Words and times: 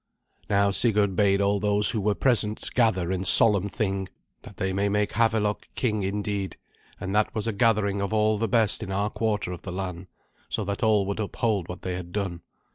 Now 0.49 0.71
Sigurd 0.71 1.15
bade 1.15 1.41
all 1.41 1.59
those 1.59 1.91
who 1.91 2.01
were 2.01 2.15
present 2.15 2.71
gather 2.73 3.11
in 3.11 3.23
solemn 3.23 3.69
Thing, 3.69 4.09
that 4.41 4.57
they 4.57 4.73
might 4.73 4.89
make 4.89 5.11
Havelok 5.11 5.67
king 5.75 6.01
indeed; 6.01 6.57
and 6.99 7.13
that 7.15 7.35
was 7.35 7.45
a 7.45 7.53
gathering 7.53 8.01
of 8.01 8.11
all 8.11 8.39
the 8.39 8.47
best 8.47 8.81
in 8.81 8.91
our 8.91 9.11
quarter 9.11 9.51
of 9.51 9.61
the 9.61 9.71
land, 9.71 10.07
so 10.49 10.63
that 10.63 10.81
all 10.81 11.05
would 11.05 11.19
uphold 11.19 11.69
what 11.69 11.83
they 11.83 11.93
had 11.93 12.11
done. 12.13 12.41